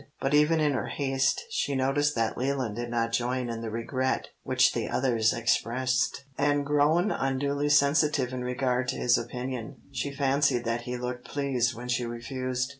[0.19, 4.29] But even in her haste she noticed that Leland did not join in the regret
[4.41, 10.65] which the others expressed, and grown unduly sensitive in regard to his opinion, she fancied
[10.65, 12.69] that he looked pleased when she refused.